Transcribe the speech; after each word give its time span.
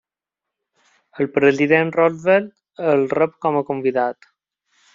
El 1.25 1.29
president 1.35 1.93
Roosevelt 1.97 2.49
el 2.97 3.07
rep 3.15 3.39
com 3.47 3.61
a 3.61 3.65
convidat. 3.71 4.31